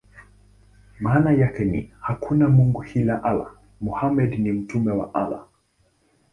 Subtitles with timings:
[0.99, 3.51] Maana yake ni: "Hakuna mungu ila Allah;
[3.81, 5.47] Muhammad ni mtume wa Allah".